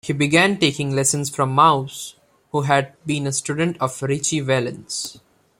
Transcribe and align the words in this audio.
He 0.03 0.13
began 0.13 0.57
taking 0.57 0.95
lessons 0.95 1.29
from 1.29 1.51
Maus, 1.55 2.15
who 2.51 2.61
had 2.63 2.93
been 3.05 3.27
a 3.27 3.31
student 3.31 3.77
of 3.79 4.01
Ritchie 4.01 4.39
Valens. 4.39 5.19